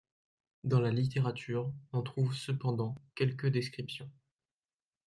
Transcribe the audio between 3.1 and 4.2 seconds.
quelques descriptions.